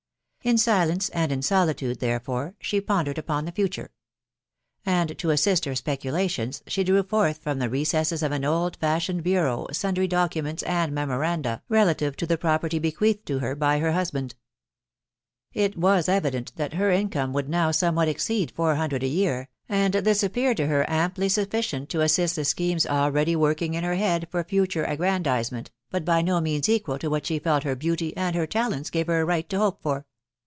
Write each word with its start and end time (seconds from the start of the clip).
In 0.43 0.57
silence 0.57 1.09
and 1.09 1.31
in 1.31 1.43
solitude, 1.43 1.99
therefore, 1.99 2.55
she 2.59 2.81
pondered 2.81 3.19
upon 3.19 3.45
the 3.45 3.51
future; 3.51 3.91
and, 4.83 5.15
to 5.19 5.29
assist 5.29 5.65
her 5.65 5.75
speculations, 5.75 6.63
she 6.65 6.83
drew 6.83 7.03
forth 7.03 7.37
from 7.37 7.59
the 7.59 7.69
recesses 7.69 8.23
of 8.23 8.31
an 8.31 8.43
old 8.43 8.75
fashioned 8.77 9.21
bureau 9.21 9.67
sundry 9.71 10.07
documents 10.07 10.63
and 10.63 10.93
memoranda 10.95 11.61
relative 11.69 12.17
to 12.17 12.25
the 12.25 12.39
property 12.39 12.79
bequeathed 12.79 13.23
to 13.27 13.37
her 13.37 13.55
by 13.55 13.77
her 13.77 13.91
husband. 13.91 14.33
It 15.53 15.77
was 15.77 16.09
evident 16.09 16.53
that 16.55 16.73
her 16.73 16.89
income 16.89 17.33
would 17.33 17.47
now 17.47 17.69
somewhat 17.69 18.07
exceed 18.07 18.49
four 18.49 18.73
hundred 18.73 19.03
a 19.03 19.07
year, 19.07 19.47
and 19.69 19.93
this 19.93 20.23
appeared 20.23 20.57
to 20.57 20.65
her 20.65 20.89
amply 20.89 21.29
sufficient 21.29 21.87
to 21.89 22.01
assist 22.01 22.35
the 22.35 22.45
schemes 22.45 22.87
already 22.87 23.35
working 23.35 23.75
in 23.75 23.83
her 23.83 23.93
head 23.93 24.27
for 24.31 24.43
future 24.43 24.85
aggrandizement, 24.85 25.69
but 25.91 26.03
by 26.03 26.23
no 26.23 26.41
means 26.41 26.67
equal 26.67 26.97
to 26.97 27.11
what 27.11 27.27
she 27.27 27.37
felt 27.37 27.61
her 27.61 27.75
ibeauty 27.75 28.11
and 28.17 28.35
her 28.35 28.47
talents 28.47 28.89
gave 28.89 29.05
her 29.05 29.21
a 29.21 29.25
right 29.25 29.47
to 29.47 29.59
hope 29.59 29.83
for. 29.83 30.07